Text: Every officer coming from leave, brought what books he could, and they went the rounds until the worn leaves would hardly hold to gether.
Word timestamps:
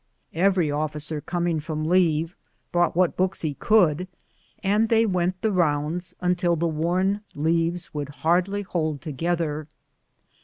Every 0.33 0.71
officer 0.71 1.21
coming 1.21 1.59
from 1.59 1.87
leave, 1.87 2.35
brought 2.71 2.95
what 2.95 3.15
books 3.15 3.43
he 3.43 3.53
could, 3.53 4.07
and 4.63 4.89
they 4.89 5.05
went 5.05 5.39
the 5.43 5.51
rounds 5.51 6.15
until 6.21 6.55
the 6.55 6.65
worn 6.65 7.21
leaves 7.35 7.93
would 7.93 8.09
hardly 8.09 8.63
hold 8.63 8.99
to 9.01 9.11
gether. 9.11 9.67